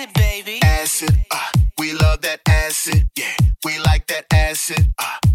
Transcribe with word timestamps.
acid, 0.00 0.12
baby. 0.14 0.58
Acid, 0.62 1.14
uh, 1.30 1.36
we 1.78 1.92
love 1.92 2.20
that 2.22 2.40
acid, 2.48 3.08
yeah. 3.16 3.26
We 3.64 3.78
like 3.80 4.06
that 4.06 4.26
acid, 4.32 4.92
uh. 4.98 5.29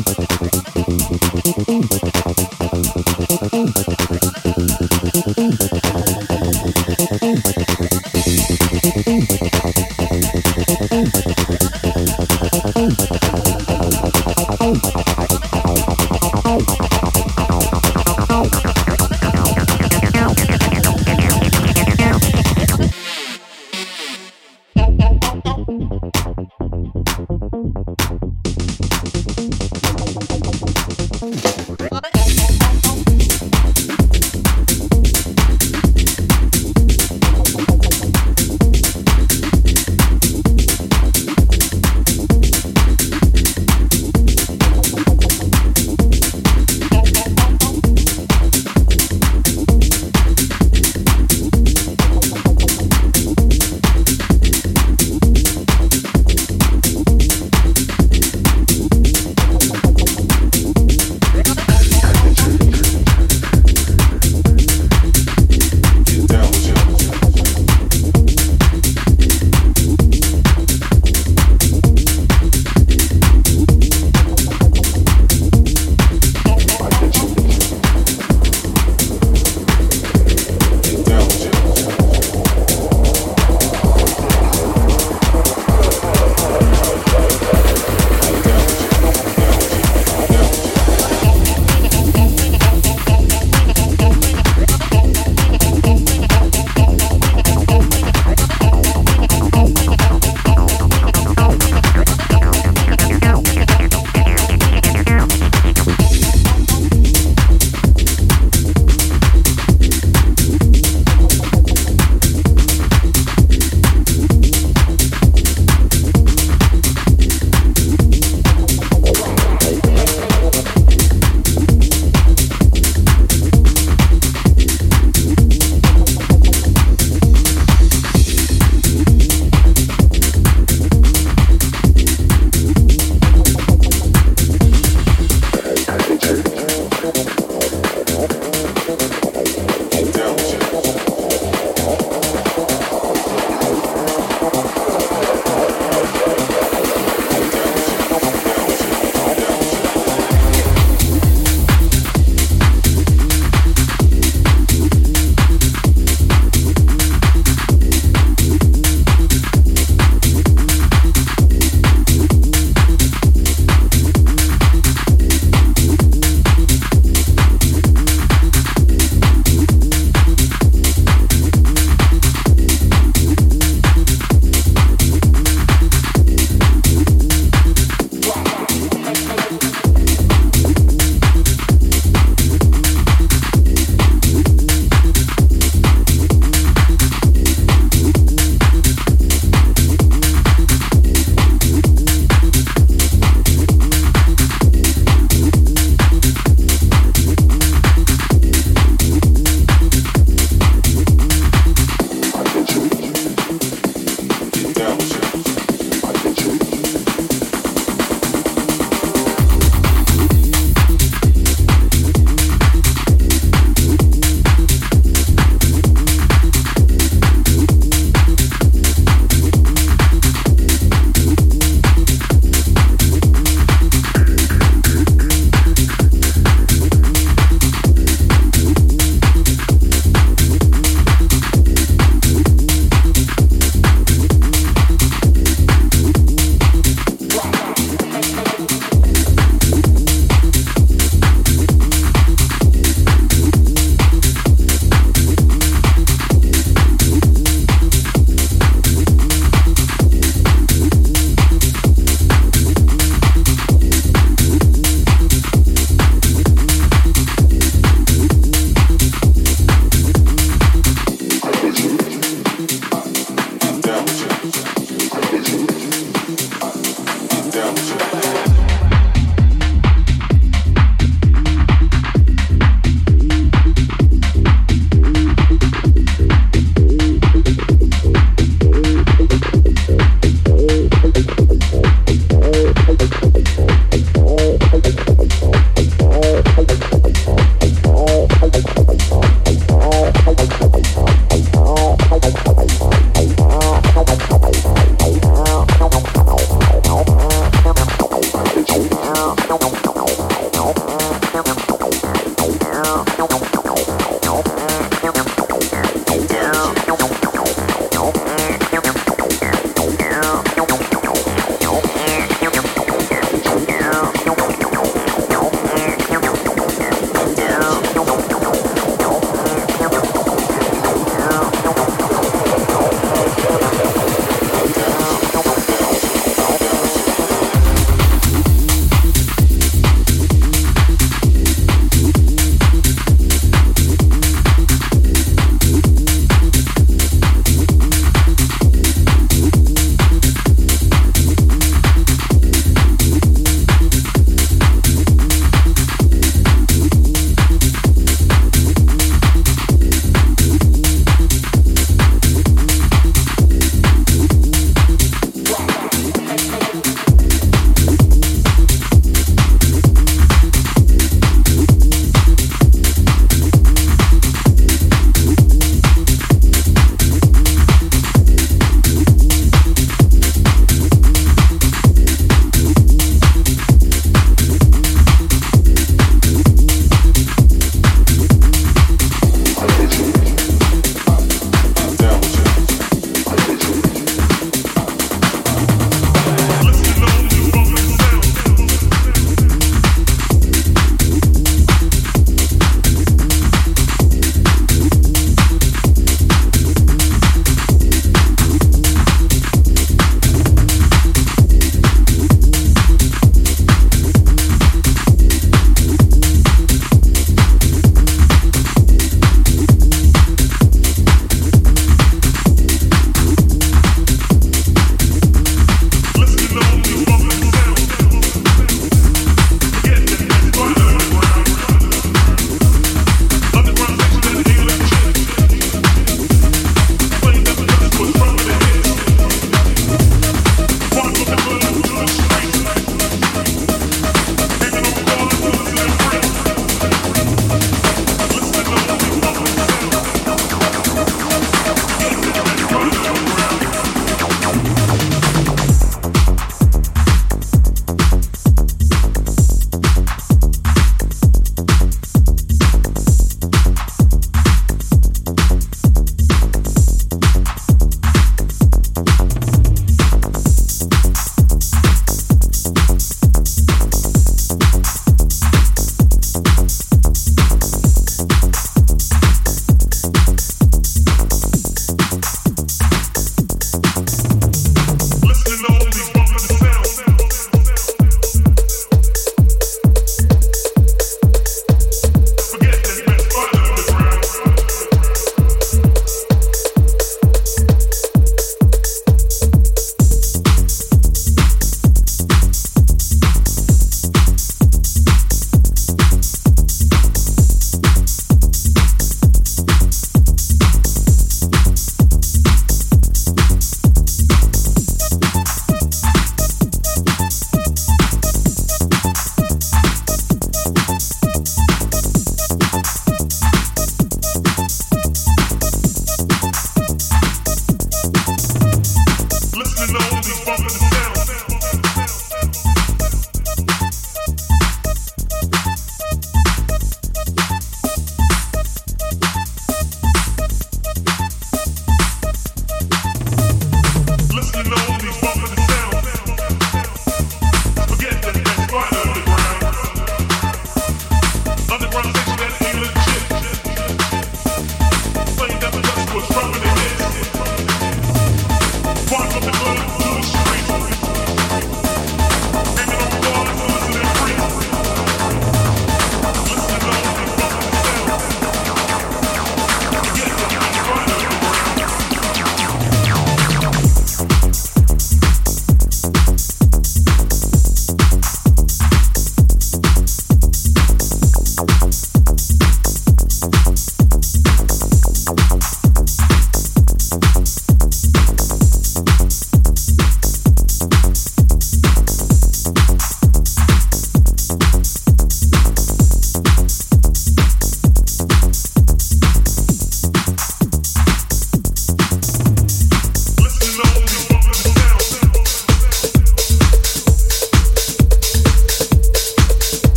you. 2.02 2.05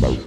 Bye. 0.00 0.26